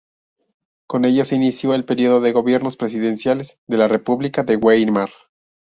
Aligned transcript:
Con 0.87 1.05
ello 1.05 1.23
se 1.25 1.35
inició 1.35 1.75
el 1.75 1.85
periodo 1.85 2.21
de 2.21 2.31
"gobiernos 2.31 2.75
presidenciales" 2.75 3.59
de 3.67 3.77
la 3.77 3.87
República 3.87 4.41
de 4.41 4.55
Weimar. 4.55 5.11